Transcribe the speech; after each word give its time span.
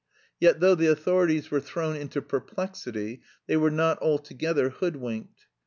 Yet, 0.39 0.59
though 0.61 0.73
the 0.73 0.87
authorities 0.89 1.51
were 1.51 1.59
thrown 1.59 1.95
into 1.95 2.23
perplexity, 2.23 3.21
they 3.45 3.55
were 3.55 3.69
not 3.69 3.99
altogether 4.01 4.69
hoodwinked. 4.71 5.45